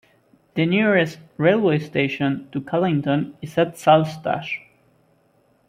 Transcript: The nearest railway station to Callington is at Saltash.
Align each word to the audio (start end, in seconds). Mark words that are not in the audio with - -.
The 0.55 0.65
nearest 0.65 1.19
railway 1.37 1.77
station 1.77 2.49
to 2.53 2.59
Callington 2.61 3.35
is 3.39 3.55
at 3.59 3.75
Saltash. 3.77 4.57